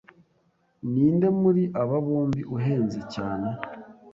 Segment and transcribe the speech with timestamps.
[0.91, 3.49] Ninde muri aba bombi uhenze cyane?